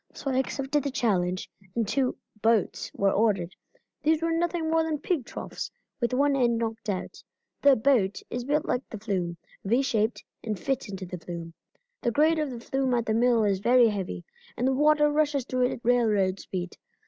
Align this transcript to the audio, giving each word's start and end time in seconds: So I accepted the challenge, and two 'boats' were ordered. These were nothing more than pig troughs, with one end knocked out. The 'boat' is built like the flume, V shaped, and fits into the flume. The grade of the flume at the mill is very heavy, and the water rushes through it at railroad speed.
So 0.15 0.31
I 0.31 0.39
accepted 0.39 0.81
the 0.83 0.89
challenge, 0.89 1.47
and 1.75 1.87
two 1.87 2.17
'boats' 2.41 2.89
were 2.95 3.11
ordered. 3.11 3.55
These 4.01 4.23
were 4.23 4.31
nothing 4.31 4.67
more 4.67 4.81
than 4.83 4.97
pig 4.97 5.25
troughs, 5.27 5.69
with 5.99 6.11
one 6.11 6.35
end 6.35 6.57
knocked 6.57 6.89
out. 6.89 7.21
The 7.61 7.75
'boat' 7.75 8.19
is 8.31 8.43
built 8.43 8.65
like 8.65 8.81
the 8.89 8.97
flume, 8.97 9.37
V 9.63 9.83
shaped, 9.83 10.23
and 10.43 10.57
fits 10.59 10.89
into 10.89 11.05
the 11.05 11.19
flume. 11.19 11.53
The 12.01 12.09
grade 12.09 12.39
of 12.39 12.49
the 12.49 12.59
flume 12.59 12.95
at 12.95 13.05
the 13.05 13.13
mill 13.13 13.43
is 13.43 13.59
very 13.59 13.89
heavy, 13.89 14.23
and 14.57 14.67
the 14.67 14.73
water 14.73 15.11
rushes 15.11 15.45
through 15.45 15.67
it 15.67 15.71
at 15.73 15.81
railroad 15.85 16.39
speed. 16.39 16.77